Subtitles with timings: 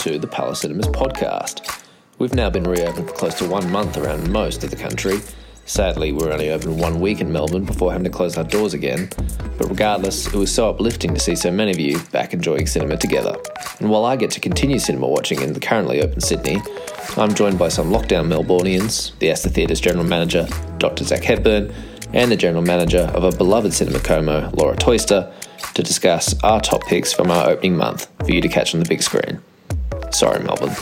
[0.00, 1.84] to the Palace Cinemas podcast.
[2.18, 5.18] We've now been reopened for close to one month around most of the country.
[5.66, 8.72] Sadly, we were only open one week in Melbourne before having to close our doors
[8.72, 9.10] again.
[9.58, 12.96] But regardless, it was so uplifting to see so many of you back enjoying cinema
[12.96, 13.36] together.
[13.78, 16.62] And while I get to continue cinema watching in the currently open Sydney,
[17.18, 20.48] I'm joined by some lockdown Melburnians, the Astor Theatre's general manager,
[20.78, 21.04] Dr.
[21.04, 21.74] Zak Hepburn,
[22.14, 25.30] and the general manager of a beloved cinema como, Laura Toyster,
[25.74, 28.88] to discuss our top picks from our opening month for you to catch on the
[28.88, 29.42] big screen.
[30.12, 30.74] Sorry, Melbourne.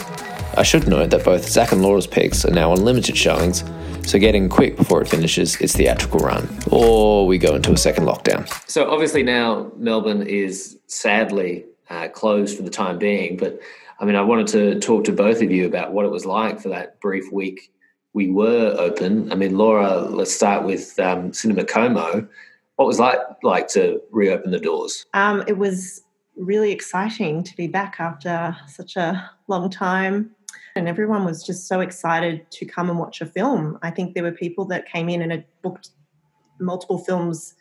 [0.57, 3.63] I should note that both Zak and Laura's picks are now on limited showings,
[4.05, 8.05] so getting quick before it finishes its theatrical run, or we go into a second
[8.05, 8.47] lockdown.
[8.69, 13.59] So obviously now Melbourne is sadly uh, closed for the time being, but
[13.99, 16.59] I mean I wanted to talk to both of you about what it was like
[16.59, 17.71] for that brief week
[18.13, 19.31] we were open.
[19.31, 22.27] I mean, Laura, let's start with um, Cinema Como.
[22.75, 25.05] What was like like to reopen the doors?
[25.13, 26.01] Um, it was
[26.39, 30.31] really exciting to be back after such a long time.
[30.75, 33.77] And everyone was just so excited to come and watch a film.
[33.81, 35.89] I think there were people that came in and had booked
[36.59, 37.55] multiple films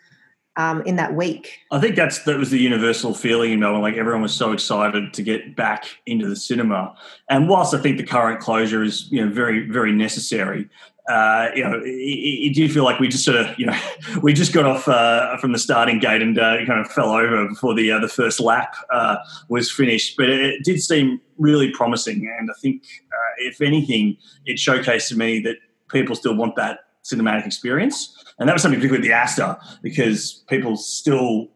[0.56, 1.60] um, in that week.
[1.70, 3.80] I think that's that was the universal feeling in Melbourne.
[3.80, 6.94] Like everyone was so excited to get back into the cinema.
[7.30, 10.68] And whilst I think the current closure is you know very very necessary,
[11.08, 13.78] uh, you know, it, it, did feel like we just sort of, you know,
[14.22, 17.48] we just got off uh, from the starting gate and uh, kind of fell over
[17.48, 19.16] before the uh, the first lap uh,
[19.48, 20.16] was finished.
[20.18, 25.16] But it did seem really promising, and I think, uh, if anything, it showcased to
[25.16, 25.56] me that
[25.90, 30.44] people still want that cinematic experience, and that was something particularly with the Astor because
[30.48, 31.48] people still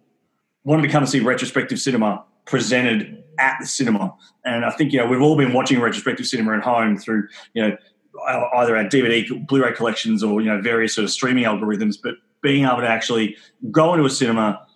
[0.65, 4.15] wanted to come and see retrospective cinema presented at the cinema.
[4.47, 7.63] And I think you know we've all been watching retrospective cinema at home through you
[7.63, 7.77] know
[8.27, 11.97] either our DVD, Blu-ray collections, or you know various sort of streaming algorithms.
[12.03, 13.37] But being able to actually
[13.71, 14.67] go into a cinema,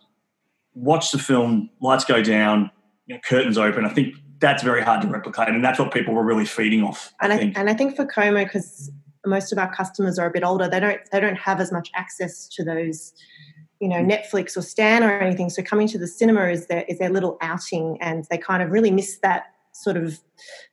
[0.75, 2.71] watch the film, lights go down,
[3.07, 3.84] you know, curtains open.
[3.84, 7.12] I think that's very hard to replicate, and that's what people were really feeding off.
[7.21, 8.91] And I, I and I think for Como, because
[9.25, 11.91] most of our customers are a bit older, they don't they don't have as much
[11.95, 13.13] access to those,
[13.81, 15.51] you know, Netflix or Stan or anything.
[15.51, 18.71] So coming to the cinema is their is their little outing, and they kind of
[18.71, 19.53] really miss that
[19.83, 20.19] sort of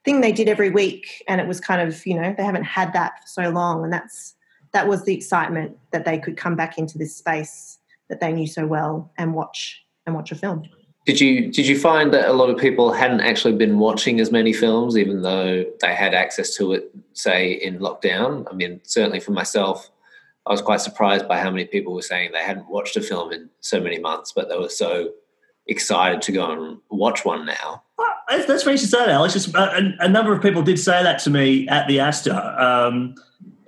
[0.06, 2.94] thing they did every week and it was kind of you know they haven't had
[2.94, 4.36] that for so long and that's
[4.72, 8.48] that was the excitement that they could come back into this space that they knew
[8.48, 10.64] so well and watch and watch a film.
[11.06, 14.32] Did you did you find that a lot of people hadn't actually been watching as
[14.32, 18.46] many films even though they had access to it say in lockdown?
[18.50, 19.90] I mean certainly for myself
[20.46, 23.32] i was quite surprised by how many people were saying they hadn't watched a film
[23.32, 25.12] in so many months but they were so
[25.68, 27.82] excited to go and watch one now
[28.30, 29.34] that's funny you say that, Alex.
[29.34, 32.34] Just, uh, a, a, number of people did say that to me at the Astor.
[32.34, 33.16] Um,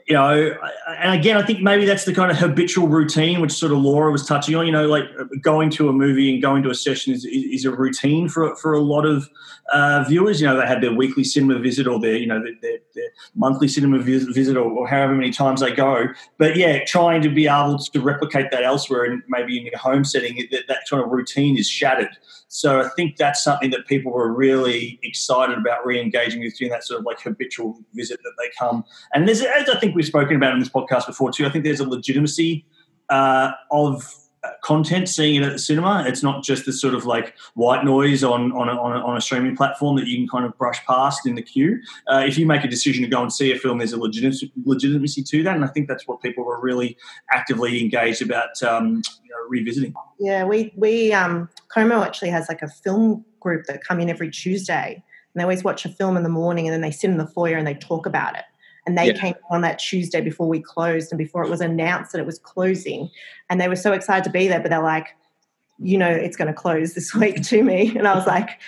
[0.08, 0.56] you know,
[1.00, 4.12] and again, I think maybe that's the kind of habitual routine which sort of Laura
[4.12, 4.68] was touching on.
[4.68, 5.06] You know, like
[5.42, 8.74] going to a movie and going to a session is, is a routine for for
[8.74, 9.28] a lot of
[9.74, 10.40] uh, viewers.
[10.40, 13.68] You know, they had their weekly cinema visit or their you know their, their monthly
[13.68, 16.06] cinema visit or, or, however many times they go.
[16.38, 20.04] But yeah, trying to be able to replicate that elsewhere and maybe in your home
[20.04, 22.16] setting, that, that kind of routine is shattered.
[22.56, 26.86] So I think that's something that people were really excited about re-engaging with doing that
[26.86, 28.86] sort of like habitual visit that they come.
[29.14, 31.66] And there's, as I think we've spoken about in this podcast before too, I think
[31.66, 32.66] there's a legitimacy
[33.10, 34.10] uh, of
[34.62, 36.04] content seeing it at the cinema.
[36.08, 39.18] It's not just the sort of like white noise on on a, on a, on
[39.18, 41.80] a streaming platform that you can kind of brush past in the queue.
[42.12, 44.52] Uh, if you make a decision to go and see a film, there's a legitimacy,
[44.66, 46.98] legitimacy to that, and I think that's what people were really
[47.32, 49.94] actively engaged about um, you know, revisiting.
[50.20, 54.32] Yeah, we we um, Como actually has like a film group that come in every
[54.32, 57.18] Tuesday, and they always watch a film in the morning, and then they sit in
[57.18, 58.46] the foyer and they talk about it
[58.86, 59.14] and they yeah.
[59.14, 62.40] came on that Tuesday before we closed and before it was announced that it was
[62.40, 63.10] closing.
[63.50, 65.16] And they were so excited to be there, but they're like,
[65.80, 67.96] you know, it's going to close this week to me.
[67.98, 68.60] And I was like,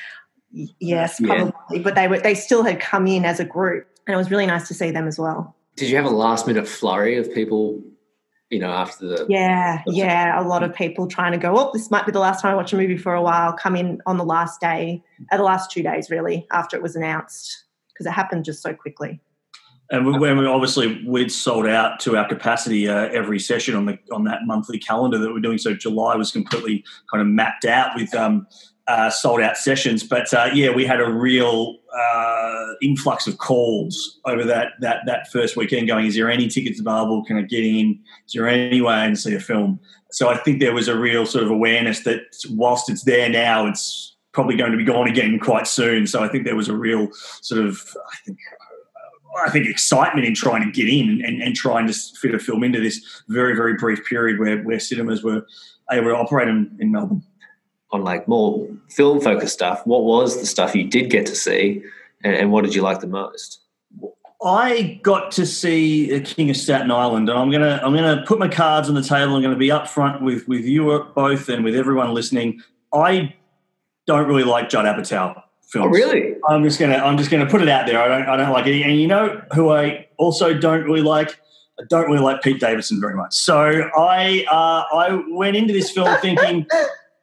[0.80, 1.54] yes, probably.
[1.72, 1.82] Yeah.
[1.82, 4.46] But they were they still had come in as a group, and it was really
[4.46, 5.56] nice to see them as well.
[5.76, 7.82] Did you have a last minute flurry of people?
[8.50, 11.54] You know, after the yeah, yeah, a lot of people trying to go.
[11.58, 13.52] Oh, this might be the last time I watch a movie for a while.
[13.52, 16.82] Come in on the last day, at uh, the last two days, really, after it
[16.82, 19.20] was announced, because it happened just so quickly.
[19.90, 23.98] And when we obviously we'd sold out to our capacity uh, every session on the
[24.12, 25.58] on that monthly calendar that we're doing.
[25.58, 28.48] So July was completely kind of mapped out with um,
[28.88, 30.04] uh, sold out sessions.
[30.04, 35.32] But uh, yeah, we had a real uh, influx of calls over that that that
[35.32, 35.88] first weekend.
[35.88, 37.24] Going, is there any tickets available?
[37.24, 38.00] Can I get in?
[38.26, 39.80] Is there any way I can see a film?
[40.12, 43.68] So I think there was a real sort of awareness that whilst it's there now,
[43.68, 46.08] it's probably going to be gone again quite soon.
[46.08, 47.10] So I think there was a real
[47.42, 47.82] sort of
[48.12, 48.38] I think
[49.46, 52.64] I think excitement in trying to get in and, and trying to fit a film
[52.64, 55.46] into this very very brief period where where cinemas were
[55.92, 57.24] able to operate in, in Melbourne.
[57.92, 61.82] On like more film focused stuff, what was the stuff you did get to see?
[62.22, 63.62] And, and what did you like the most?
[64.44, 68.40] I got to see the King of Staten Island, and I'm gonna I'm gonna put
[68.40, 69.36] my cards on the table.
[69.36, 72.62] I'm gonna be upfront with with you both and with everyone listening.
[72.94, 73.34] I
[74.06, 75.88] don't really like Judd Apatow films.
[75.88, 76.36] Oh, really?
[76.48, 78.00] I'm just gonna I'm just gonna put it out there.
[78.00, 78.82] I don't I don't like it.
[78.82, 81.40] And you know who I also don't really like.
[81.80, 83.36] I don't really like Pete Davidson very much.
[83.36, 86.66] So I uh, I went into this film thinking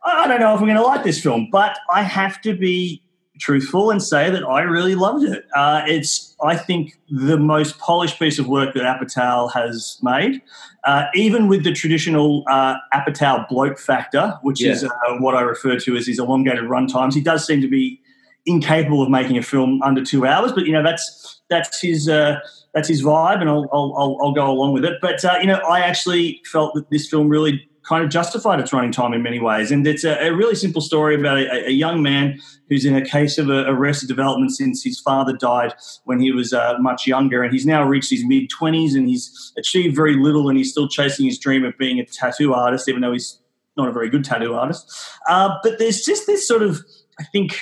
[0.05, 3.03] I don't know if I'm going to like this film, but I have to be
[3.41, 5.45] truthful and say that I really loved it.
[5.55, 10.43] Uh, it's, I think, the most polished piece of work that Apatow has made,
[10.85, 14.73] uh, even with the traditional uh, Apatow bloat factor, which yeah.
[14.73, 17.15] is uh, what I refer to as his elongated run times.
[17.15, 18.01] He does seem to be
[18.47, 22.39] incapable of making a film under two hours, but you know that's that's his uh,
[22.75, 24.95] that's his vibe, and I'll, I'll, I'll go along with it.
[25.01, 28.73] But uh, you know, I actually felt that this film really kind of justified its
[28.73, 29.71] running time in many ways.
[29.71, 33.05] And it's a, a really simple story about a, a, young man who's in a
[33.05, 35.75] case of arrested development since his father died
[36.05, 37.43] when he was uh, much younger.
[37.43, 40.89] And he's now reached his mid 20s and he's achieved very little and he's still
[40.89, 43.39] chasing his dream of being a tattoo artist, even though he's
[43.77, 44.91] not a very good tattoo artist.
[45.29, 46.81] Uh, but there's just this sort of,
[47.21, 47.59] I think,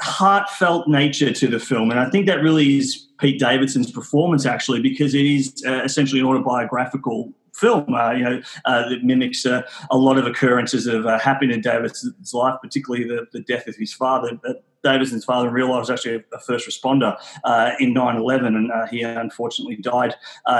[0.00, 1.90] heartfelt nature to the film.
[1.90, 6.20] And I think that really is Pete Davidson's performance, actually, because it is uh, essentially
[6.20, 7.94] an autobiographical film.
[7.94, 11.60] Uh, you know, uh, that mimics uh, a lot of occurrences of uh, happening in
[11.60, 14.38] Davidson's life, particularly the, the death of his father.
[14.82, 18.72] Davidson's father in real life was actually a, a first responder uh, in 9/11, and
[18.72, 20.14] uh, he unfortunately died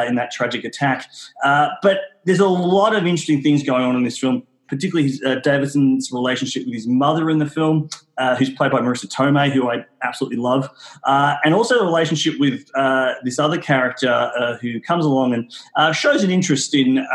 [0.06, 1.06] in that tragic attack.
[1.42, 5.34] but there's a lot of interesting things going on in this film particularly his, uh,
[5.40, 9.70] Davidson's relationship with his mother in the film, uh, who's played by Marisa Tomei, who
[9.70, 10.66] I absolutely love,
[11.04, 15.54] uh, and also the relationship with uh, this other character uh, who comes along and
[15.76, 17.06] uh, shows an interest in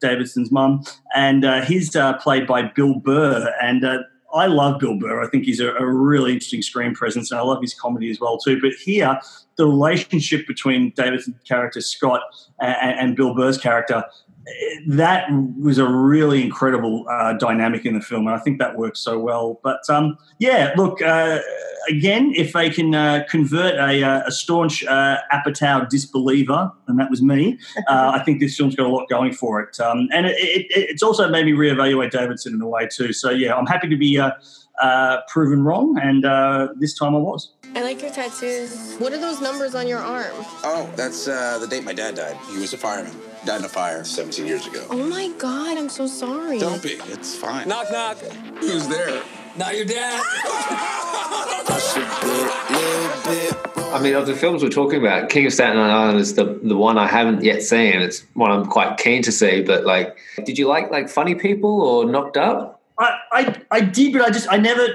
[0.00, 0.82] Davidson's mum,
[1.14, 3.86] and he's played by Bill Burr, and.
[4.34, 5.22] I love Bill Burr.
[5.22, 8.20] I think he's a, a, really interesting screen presence, and I love his comedy as
[8.20, 8.60] well too.
[8.60, 9.18] But here,
[9.56, 12.20] the relationship between Davidson's character Scott
[12.60, 14.04] and, and Bill Burr's character
[14.86, 15.26] that
[15.58, 19.18] was a really incredible uh, dynamic in the film, and I think that works so
[19.18, 19.60] well.
[19.62, 21.40] But um, yeah, look uh,
[21.88, 27.10] again, if they can uh, convert a, uh, a staunch uh, Apatow disbeliever, and that
[27.10, 27.58] was me,
[27.88, 29.80] uh, I think this film's got a lot going for it.
[29.80, 33.12] Um, and it, it, it's also made me reevaluate Davidson in a way too.
[33.12, 34.20] So yeah, I'm happy to be
[35.28, 36.22] proven wrong, and
[36.80, 37.52] this time I was.
[37.74, 38.94] I like your tattoos.
[38.98, 40.32] What are those numbers on your arm?
[40.62, 42.36] Oh, that's the date my dad died.
[42.48, 43.12] He was a fireman.
[43.46, 44.84] Died in a fire 17 years ago.
[44.90, 46.58] Oh my God, I'm so sorry.
[46.58, 46.94] Don't be.
[47.04, 47.68] It's fine.
[47.68, 48.18] Knock, knock.
[48.58, 49.22] Who's there?
[49.56, 50.20] Not your dad.
[53.94, 56.76] I mean, of the films we're talking about, King of Staten Island is the the
[56.76, 58.00] one I haven't yet seen.
[58.00, 59.62] It's one I'm quite keen to see.
[59.62, 62.82] But like, did you like like Funny People or Knocked Up?
[62.98, 64.88] I I, I did, but I just I never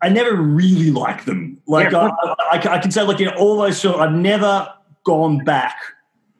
[0.00, 1.60] I never really liked them.
[1.66, 2.08] Like yeah.
[2.08, 4.72] I, I, I, can say, like in all those films, I've never
[5.04, 5.76] gone back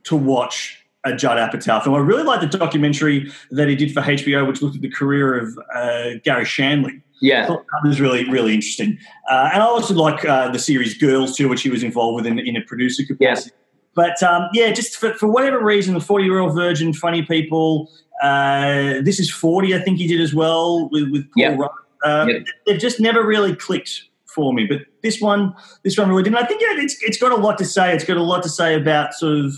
[0.04, 0.78] to watch
[1.08, 1.96] a Judd Apatow film.
[1.96, 5.38] I really like the documentary that he did for HBO, which looked at the career
[5.38, 7.02] of uh, Garry Shandling.
[7.20, 8.96] Yeah, that was really really interesting.
[9.28, 12.26] Uh, and I also like uh, the series Girls too, which he was involved with
[12.26, 13.50] in, in a producer capacity.
[13.50, 13.64] Yeah.
[13.94, 17.90] But um, yeah, just for, for whatever reason, the Forty Year Old Virgin, Funny People,
[18.22, 21.56] uh, this is Forty, I think he did as well with with Paul yeah.
[21.56, 21.70] Rudd.
[22.04, 22.38] Uh, yeah.
[22.66, 24.66] They've just never really clicked for me.
[24.66, 26.36] But this one, this one really didn't.
[26.36, 27.92] I think yeah, it's it's got a lot to say.
[27.94, 29.54] It's got a lot to say about sort of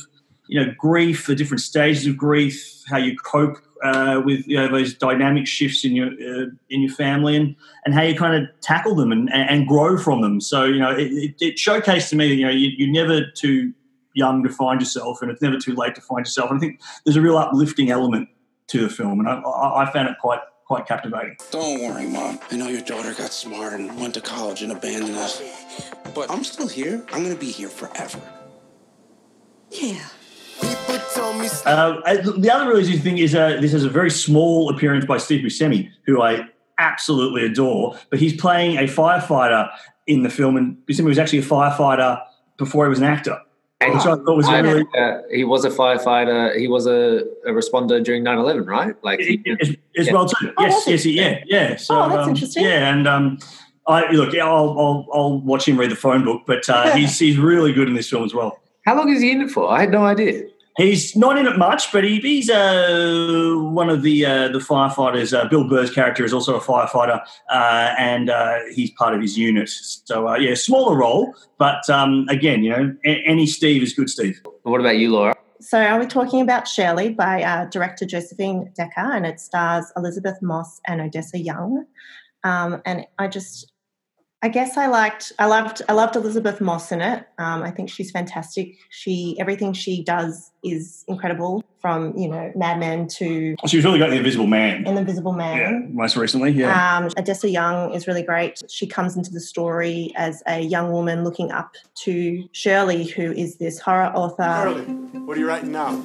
[0.50, 4.69] you know, grief, the different stages of grief, how you cope uh, with you know,
[4.69, 7.54] those dynamic shifts in your uh, in your family, and
[7.85, 10.40] and how you kind of tackle them and, and grow from them.
[10.40, 13.30] So you know, it, it, it showcased to me that you know you, you're never
[13.30, 13.73] too
[14.14, 16.50] young to find yourself, and it's never too late to find yourself.
[16.50, 18.28] And I think there's a real uplifting element
[18.69, 21.37] to the film, and I, I found it quite quite captivating.
[21.52, 22.40] Don't worry, mom.
[22.50, 25.40] I know your daughter got smart and went to college and abandoned us,
[26.12, 27.07] but I'm still here.
[27.12, 28.21] I'm gonna be here forever.
[29.71, 30.09] Yeah.
[31.17, 32.00] Uh,
[32.37, 35.45] the other really interesting thing is uh, this is a very small appearance by Steve
[35.45, 36.49] Buscemi, who I
[36.79, 37.97] absolutely adore.
[38.11, 39.71] But he's playing a firefighter
[40.07, 42.21] in the film, and Buscemi was actually a firefighter
[42.57, 43.38] before he was an actor.
[43.83, 44.85] Which I thought was really.
[44.97, 46.55] Uh, he was a firefighter.
[46.55, 48.95] He was a, a responder during 9-11, right?
[49.02, 50.12] Like he, as, as yeah.
[50.12, 50.52] well too.
[50.59, 51.76] Oh, yes, yes, yeah, yeah.
[51.76, 52.64] So, oh, that's um, interesting.
[52.64, 53.38] Yeah, and um,
[53.87, 54.35] I look.
[54.35, 57.73] Yeah, I'll, I'll, I'll watch him read the phone book, but uh, he's he's really
[57.73, 58.61] good in this film as well.
[58.85, 59.71] How long is he in it for?
[59.71, 60.43] I had no idea.
[60.77, 65.37] He's not in it much, but he, he's uh, one of the uh, the firefighters.
[65.37, 69.37] Uh, Bill Burr's character is also a firefighter, uh, and uh, he's part of his
[69.37, 69.69] unit.
[69.69, 74.41] So uh, yeah, smaller role, but um, again, you know, any Steve is good Steve.
[74.62, 75.35] What about you, Laura?
[75.61, 80.81] So are we talking about Shirley by director Josephine Decker, and it stars Elisabeth Moss
[80.87, 81.85] and Odessa Young.
[82.45, 83.70] Um, and I just
[84.43, 87.27] I guess I liked, I loved, I loved Elisabeth Moss in it.
[87.39, 88.75] Um, I think she's fantastic.
[88.89, 91.63] She, everything she does is incredible.
[91.81, 94.87] From you know Mad Men to She was really got the Invisible Man.
[94.87, 95.57] In the Invisible Man.
[95.57, 96.51] Yeah, most recently.
[96.51, 96.99] Yeah.
[96.99, 98.61] Um, Odessa Young is really great.
[98.69, 103.57] She comes into the story as a young woman looking up to Shirley, who is
[103.57, 104.43] this horror author.
[104.43, 104.83] Shirley,
[105.21, 106.05] what are you writing now?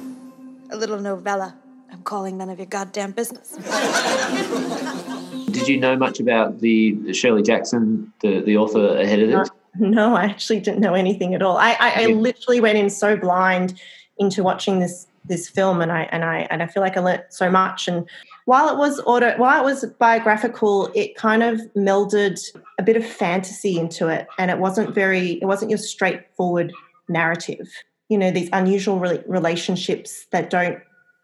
[0.70, 1.54] A little novella.
[1.92, 3.58] I'm calling none of your goddamn business.
[5.58, 9.50] Did you know much about the Shirley Jackson, the, the author ahead of this?
[9.78, 11.56] No, I actually didn't know anything at all.
[11.56, 13.80] I, I, I literally went in so blind
[14.18, 17.24] into watching this this film, and I and I and I feel like I learnt
[17.30, 17.88] so much.
[17.88, 18.08] And
[18.44, 22.40] while it was auto, while it was biographical, it kind of melded
[22.78, 26.72] a bit of fantasy into it, and it wasn't very, it wasn't your straightforward
[27.08, 27.68] narrative.
[28.08, 30.78] You know, these unusual re- relationships that don't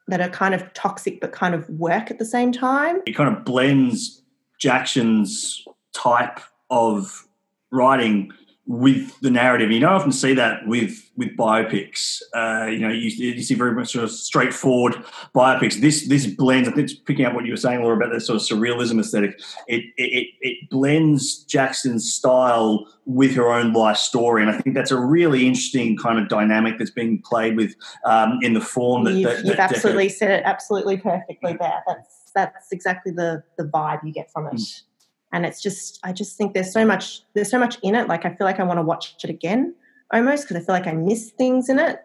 [0.08, 3.00] that are kind of toxic but kind of work at the same time.
[3.06, 4.21] It kind of blends
[4.62, 6.38] Jackson's type
[6.70, 7.26] of
[7.72, 8.32] writing
[8.64, 9.72] with the narrative.
[9.72, 12.22] You don't often see that with with biopics.
[12.32, 14.94] Uh, you know, you, you, see very much sort of straightforward
[15.34, 15.80] biopics.
[15.80, 16.68] This this blends.
[16.68, 19.00] I think it's picking up what you were saying, Laura, about that sort of surrealism
[19.00, 19.40] aesthetic.
[19.66, 24.92] It it it blends Jackson's style with her own life story, and I think that's
[24.92, 29.14] a really interesting kind of dynamic that's being played with um, in the form that
[29.14, 31.82] you've, that, you've that, absolutely said it absolutely perfectly there.
[31.84, 34.54] That's that's exactly the the vibe you get from it.
[34.54, 34.82] Mm
[35.32, 38.06] and it's just i just think there's so much there's so much in it.
[38.08, 39.74] Like i feel like i want to watch it again
[40.12, 42.00] almost because i feel like i miss things in it.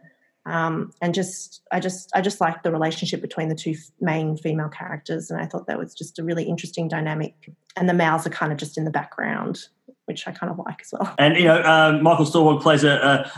[0.46, 4.70] Um, and just i just i just like the relationship between the two main female
[4.70, 7.52] characters and i thought that was just a really interesting dynamic.
[7.76, 9.68] And the males are kind of just in the background
[10.08, 11.14] which I kind of like as well.
[11.20, 12.92] And you know, um, Michael Stuhlbarg plays a,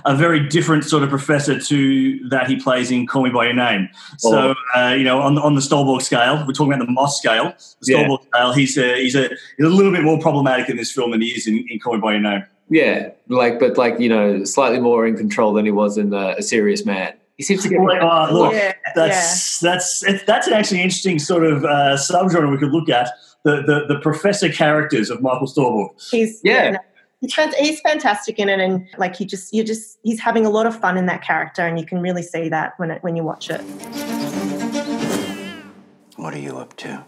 [0.06, 3.46] a, a, very different sort of professor to that he plays in Call Me by
[3.46, 3.90] Your Name.
[4.20, 4.80] So oh.
[4.80, 7.54] uh, you know, on on the Stuhlbarg scale, we're talking about the Moss scale.
[7.82, 8.40] The Stuhlbarg yeah.
[8.40, 11.22] scale, he's a, he's a he's a little bit more problematic in this film than
[11.22, 12.44] he is in, in Call Me by Your Name.
[12.70, 16.36] Yeah, like but like you know, slightly more in control than he was in uh,
[16.38, 17.14] A Serious Man.
[17.38, 17.80] He seems to get.
[17.80, 19.72] Uh, look, yeah, that's yeah.
[19.72, 23.10] that's that's an actually interesting sort of uh, subgenre we could look at
[23.44, 26.10] the, the, the professor characters of Michael Stuhlbarg.
[26.12, 26.78] He's yeah.
[27.22, 30.66] he's, he's fantastic in it, and like he just you just he's having a lot
[30.66, 33.24] of fun in that character, and you can really see that when it when you
[33.24, 33.62] watch it.
[36.16, 37.06] What are you up to?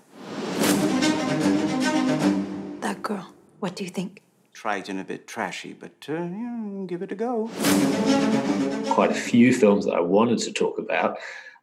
[2.80, 3.28] That girl.
[3.60, 4.22] What do you think?
[4.54, 7.50] Tried and a bit trashy, but uh, yeah, give it a go.
[8.94, 11.18] Quite a few films that I wanted to talk about.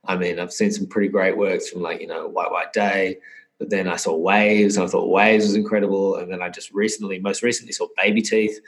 [0.06, 3.18] I mean, I've seen some pretty great works from like you know White White Day,
[3.58, 6.16] but then I saw Waves, and I thought Waves was incredible.
[6.16, 8.60] And then I just recently, most recently, saw Baby Teeth,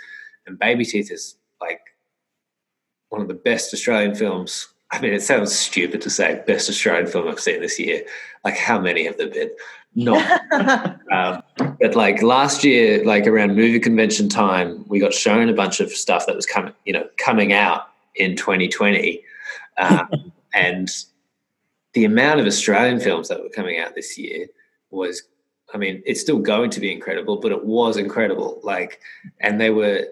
[0.46, 1.80] and Baby Teeth is like
[3.10, 4.68] one of the best Australian films.
[4.92, 8.02] I mean, it sounds stupid to say best Australian film I've seen this year.
[8.44, 9.50] Like, how many have there been?
[9.94, 10.40] Not.
[11.12, 11.42] um,
[11.80, 15.92] but like last year, like around movie convention time, we got shown a bunch of
[15.92, 19.22] stuff that was coming, you know, coming out in 2020,
[19.78, 20.90] um, and
[21.92, 24.46] the amount of Australian films that were coming out this year
[24.90, 25.22] was
[25.74, 28.60] I mean, it's still going to be incredible, but it was incredible.
[28.62, 29.00] Like,
[29.40, 30.04] and they were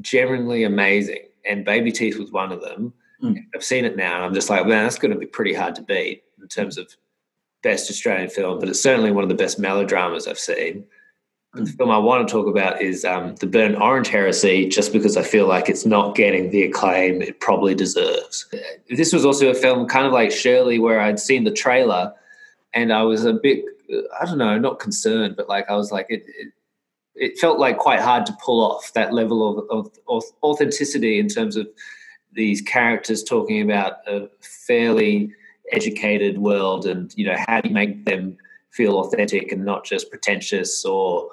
[0.00, 1.26] genuinely amazing.
[1.44, 2.92] And Baby Teeth was one of them.
[3.22, 3.44] Mm.
[3.54, 5.74] I've seen it now, and I'm just like, man, that's going to be pretty hard
[5.76, 6.94] to beat in terms of
[7.62, 8.58] best Australian film.
[8.58, 10.84] But it's certainly one of the best melodramas I've seen.
[11.56, 11.66] Mm.
[11.66, 15.16] The film I want to talk about is um, The Burnt Orange Heresy, just because
[15.16, 18.46] I feel like it's not getting the acclaim it probably deserves.
[18.88, 22.14] This was also a film kind of like Shirley, where I'd seen the trailer
[22.72, 23.64] and I was a bit
[24.20, 26.52] I don't know, not concerned, but like I was like it, it,
[27.14, 31.56] it felt like quite hard to pull off that level of, of, authenticity in terms
[31.56, 31.68] of
[32.32, 35.32] these characters talking about a fairly
[35.72, 38.36] educated world and you know how do you make them
[38.70, 41.28] feel authentic and not just pretentious or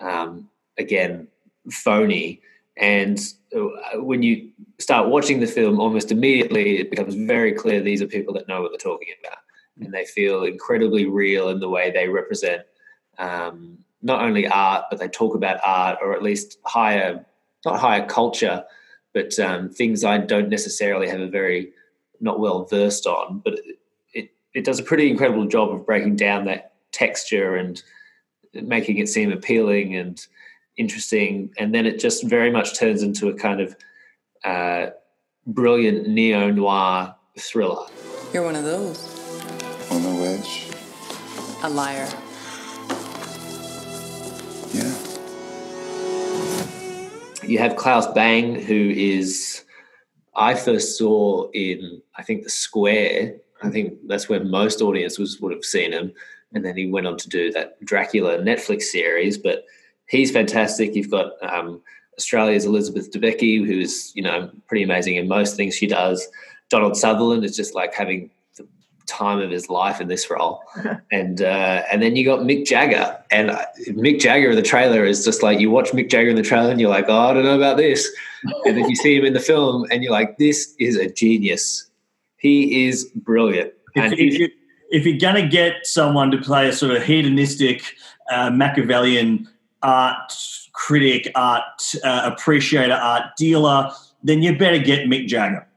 [0.00, 0.48] um,
[0.78, 1.28] again
[1.70, 2.40] phony.
[2.76, 3.20] And
[3.54, 8.06] uh, when you start watching the film almost immediately it becomes very clear these are
[8.06, 9.38] people that know what they're talking about
[9.80, 12.62] and they feel incredibly real in the way they represent
[13.18, 17.24] um, not only art, but they talk about art or at least higher,
[17.64, 18.64] not higher culture,
[19.12, 21.72] but um, things I don't necessarily have a very
[22.20, 23.40] not well versed on.
[23.44, 23.78] But it,
[24.14, 27.82] it, it does a pretty incredible job of breaking down that texture and
[28.54, 30.24] making it seem appealing and
[30.76, 31.52] interesting.
[31.58, 33.76] And then it just very much turns into a kind of
[34.44, 34.90] uh,
[35.46, 37.86] brilliant neo noir thriller.
[38.32, 39.17] You're one of those
[39.98, 40.66] on the wedge?
[41.62, 42.08] A liar.
[44.72, 44.94] Yeah.
[47.44, 49.64] You have Claes Bang, who is,
[50.36, 53.36] I first saw in, I think, The Square.
[53.62, 56.12] I think that's where most audiences would have seen him.
[56.52, 59.36] And then he went on to do that Dracula Netflix series.
[59.36, 59.64] But
[60.06, 60.94] he's fantastic.
[60.94, 61.82] You've got um,
[62.18, 66.26] Australia's Elizabeth Debicki, who's you know pretty amazing in most things she does.
[66.70, 68.37] Donald Sutherland is just like having the
[69.08, 70.62] time of his life in this role,
[71.10, 75.04] and uh, and then you got Mick Jagger, and uh, Mick Jagger in the trailer
[75.04, 77.32] is just like you watch Mick Jagger in the trailer and you're like, oh, I
[77.32, 78.08] don't know about this,
[78.64, 81.88] and then you see him in the film and you're like, this is a genius.
[82.36, 83.72] He is brilliant.
[83.94, 84.48] If, if, you,
[84.90, 87.82] if you're going to get someone to play a sort of hedonistic
[88.30, 89.48] uh, Machiavellian
[89.82, 90.32] art
[90.72, 93.90] critic, art uh, appreciator, art dealer,
[94.22, 95.67] then you better get Mick Jagger.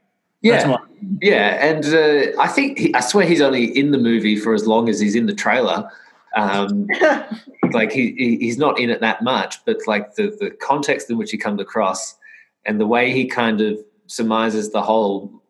[0.42, 0.76] Yeah,
[1.20, 4.66] yeah, and uh, I think he, I swear he's only in the movie for as
[4.66, 5.88] long as he's in the trailer.
[6.36, 6.88] Um,
[7.72, 11.30] like he, he's not in it that much, but like the the context in which
[11.30, 12.16] he comes across
[12.64, 15.42] and the way he kind of surmises the whole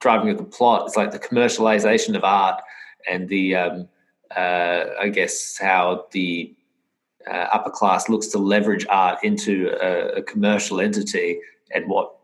[0.00, 2.60] driving of the plot, it's like the commercialization of art
[3.08, 3.88] and the um,
[4.36, 6.54] uh, I guess how the
[7.30, 11.38] uh, upper class looks to leverage art into a, a, commercial entity
[11.72, 12.16] and what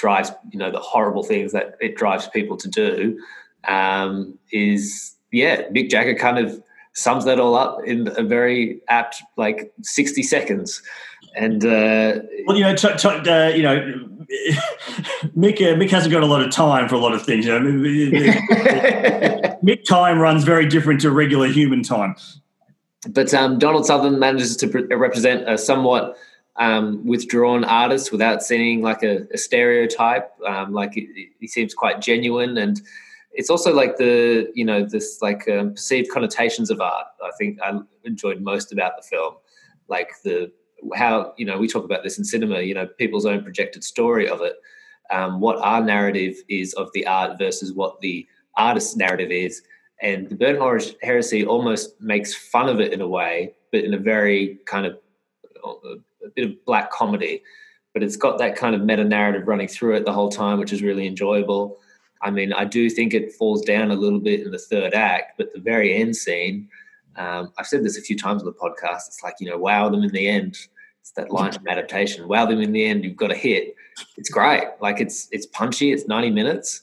[0.00, 3.20] drives you know the horrible things that it drives people to do
[3.68, 9.22] um, is yeah Mick Jagger kind of sums that all up in a very apt
[9.36, 10.82] like 60 seconds.
[11.36, 13.76] And uh, well you know t- t- uh, you know
[15.36, 17.52] Mick uh, Mick hasn't got a lot of time for a lot of things you
[17.52, 17.60] know
[19.62, 22.16] Mick time runs very different to regular human time.
[23.08, 26.16] But um, Donald Sutherland manages to pre- represent a somewhat
[26.60, 30.30] um, withdrawn artist without seeming like a, a stereotype.
[30.46, 32.80] Um, like he seems quite genuine, and
[33.32, 37.06] it's also like the you know this like um, perceived connotations of art.
[37.24, 39.34] I think I enjoyed most about the film,
[39.88, 40.52] like the
[40.94, 42.60] how you know we talk about this in cinema.
[42.60, 44.56] You know, people's own projected story of it.
[45.10, 49.62] Um, what our narrative is of the art versus what the artist's narrative is.
[50.02, 53.98] And the Burnt Heresy almost makes fun of it in a way, but in a
[53.98, 54.98] very kind of
[56.24, 57.42] a bit of black comedy.
[57.92, 60.72] But it's got that kind of meta narrative running through it the whole time, which
[60.72, 61.78] is really enjoyable.
[62.22, 65.38] I mean, I do think it falls down a little bit in the third act,
[65.38, 66.68] but the very end scene,
[67.16, 69.08] um, I've said this a few times on the podcast.
[69.08, 70.56] It's like, you know, wow them in the end.
[71.00, 72.28] It's that line from adaptation.
[72.28, 73.04] Wow them in the end.
[73.04, 73.74] You've got a hit.
[74.16, 74.64] It's great.
[74.80, 75.92] Like it's it's punchy.
[75.92, 76.82] It's ninety minutes,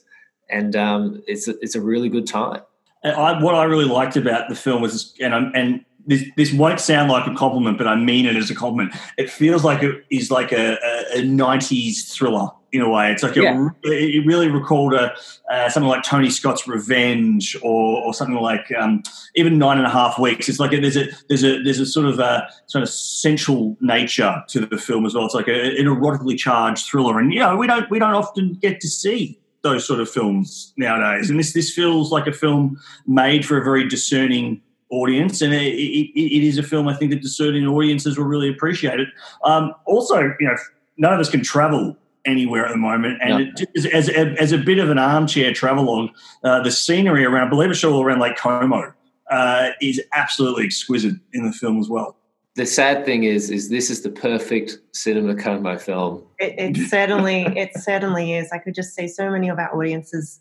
[0.50, 2.62] and um, it's a, it's a really good time.
[3.04, 6.80] I, what I really liked about the film was, and I'm, and this this won't
[6.80, 8.96] sound like a compliment, but I mean it as a compliment.
[9.18, 13.12] It feels like it is like a, a, a '90s thriller in a way.
[13.12, 13.68] It's like yeah.
[13.84, 15.14] a, it really recalled a
[15.50, 19.02] uh, something like Tony Scott's Revenge or, or something like um,
[19.36, 20.48] even Nine and a Half Weeks.
[20.48, 23.76] It's like a, there's a there's a there's a sort of a sort of sensual
[23.82, 25.26] nature to the film as well.
[25.26, 28.80] It's like an erotically charged thriller, and you know we don't we don't often get
[28.80, 31.28] to see those sort of films nowadays.
[31.28, 35.74] And this this feels like a film made for a very discerning audience, and it,
[35.74, 39.08] it, it is a film I think that discerning audiences will really appreciate it.
[39.44, 40.56] Um, also, you know,
[40.96, 43.64] none of us can travel anywhere at the moment, and no.
[43.74, 46.10] it, as, as a bit of an armchair travelogue,
[46.44, 48.92] uh, the scenery around, I believe it's all around Lake Como,
[49.30, 52.18] uh, is absolutely exquisite in the film as well
[52.58, 56.24] the sad thing is, is this is the perfect cinema Como film.
[56.38, 58.50] It, it certainly, it certainly is.
[58.52, 60.40] I could just see so many of our audiences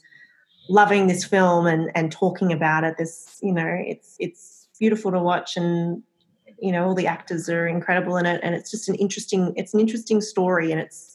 [0.69, 2.97] loving this film and and talking about it.
[2.97, 6.03] This, you know, it's it's beautiful to watch, and
[6.60, 9.73] you know, all the actors are incredible in it, and it's just an interesting, it's
[9.73, 11.13] an interesting story, and it's.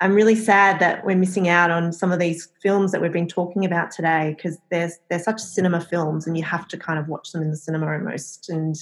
[0.00, 3.28] I'm really sad that we're missing out on some of these films that we've been
[3.28, 7.06] talking about today because they're they're such cinema films, and you have to kind of
[7.06, 8.76] watch them in the cinema almost, and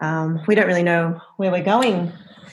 [0.00, 2.12] um, we don't really know where we're going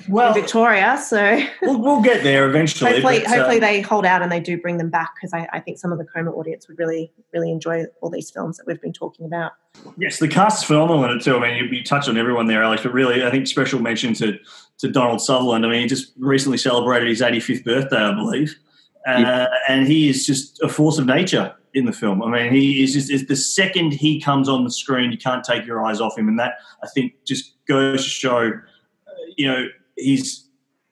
[0.10, 0.98] well, in Victoria.
[0.98, 2.92] So we'll, we'll, get there eventually.
[2.92, 5.48] hopefully, but, hopefully uh, they hold out and they do bring them back because I,
[5.54, 8.68] I, think some of the Como audience would really, really enjoy all these films that
[8.68, 9.54] we've been talking about.
[9.98, 11.38] Yes, the cast is phenomenal in it too.
[11.38, 14.14] I mean, you, you touched on everyone there, Alex, but really, I think special mention
[14.16, 14.38] to
[14.80, 15.66] to Donald Sutherland.
[15.66, 18.56] I mean, he just recently celebrated his 85th birthday, I believe.
[19.08, 19.48] Uh, yeah.
[19.68, 22.24] And he is just a force of nature in the film.
[22.24, 25.44] I mean, he is just is the second he comes on the screen, you can't
[25.44, 28.52] take your eyes off him, and that I think just goes to show,
[29.08, 30.44] uh, you know, he's.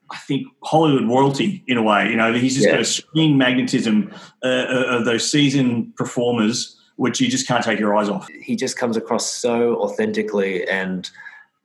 [0.08, 2.08] I think Hollywood royalty in a way.
[2.08, 2.74] You know, he's just yeah.
[2.74, 7.80] got a screen magnetism uh, uh, of those seasoned performers, which you just can't take
[7.80, 8.28] your eyes off.
[8.28, 11.10] He just comes across so authentically, and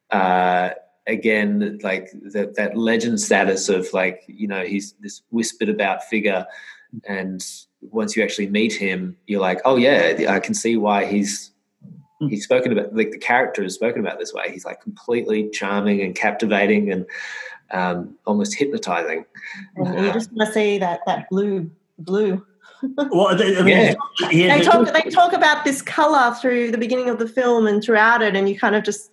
[0.10, 0.72] uh,
[1.06, 6.48] again, like that, that legend status of like you know he's this whispered about figure,
[7.06, 7.46] and
[7.82, 11.52] once you actually meet him, you're like, oh yeah, I can see why he's
[12.20, 12.28] hmm.
[12.28, 14.52] he's spoken about like the character is spoken about this way.
[14.52, 17.06] He's like completely charming and captivating and
[17.72, 19.26] um, almost hypnotizing.
[19.76, 22.46] And you just want to see that that blue blue.
[23.12, 23.96] well, they, I mean,
[24.32, 24.58] yeah.
[24.58, 28.22] they talk they talk about this color through the beginning of the film and throughout
[28.22, 29.12] it, and you kind of just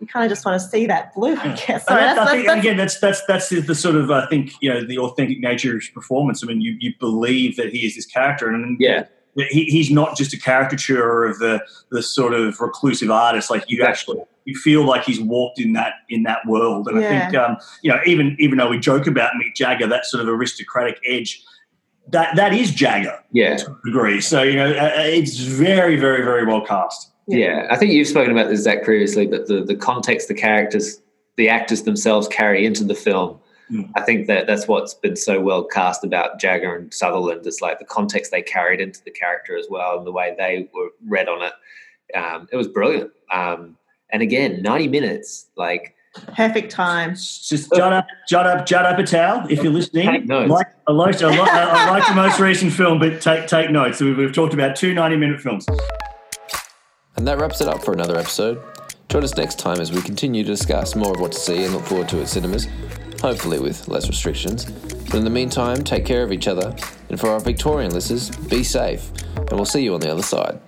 [0.00, 1.36] you kind of just want to see that blue.
[1.36, 1.84] I guess.
[1.86, 4.26] Sorry, that- that's, I think, that's, again, that's that's that's the, the sort of I
[4.26, 6.42] think you know the authentic nature of his performance.
[6.42, 9.04] I mean, you you believe that he is this character, and Yeah.
[9.50, 13.50] he, he's not just a caricature of the the sort of reclusive artist.
[13.50, 16.88] Like you actually you feel like he's walked in that in that world.
[16.88, 20.06] And I think um, you know even even though we joke about Mick Jagger, that
[20.06, 21.42] sort of aristocratic edge.
[22.10, 23.58] That, that is Jagger Yeah.
[23.58, 24.22] to a degree.
[24.22, 27.10] So you know uh, it's very very very well cast.
[27.28, 31.00] Yeah, I think you've spoken about this, Zak, previously, but the, the context the characters,
[31.36, 33.38] the actors themselves carry into the film,
[33.70, 33.90] Mm.
[33.96, 37.46] I think that that's what's been so well cast about Jagger and Sutherland.
[37.46, 40.68] It's like the context they carried into the character as well and the way they
[40.72, 42.16] were read on it.
[42.16, 43.10] Um, it was brilliant.
[43.30, 43.76] Um,
[44.10, 45.94] and again, 90 minutes, like,
[46.34, 47.10] perfect time.
[47.10, 50.06] Just Judd up, Judd up, Judd Apatow if you're listening.
[50.06, 50.50] Take notes.
[50.50, 54.00] Like, I like, I like, I like the most recent film, but take take notes.
[54.00, 55.66] We've, we've talked about two 90 minute films.
[57.18, 58.62] And that wraps it up for another episode.
[59.08, 61.74] Join us next time as we continue to discuss more of what to see and
[61.74, 62.68] look forward to at cinemas,
[63.20, 64.66] hopefully with less restrictions.
[64.66, 66.76] But in the meantime, take care of each other,
[67.08, 70.60] and for our Victorian listeners, be safe, and we'll see you on the other side.